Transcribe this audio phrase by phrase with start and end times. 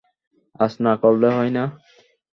[0.59, 1.63] আজ না করলে হয় না?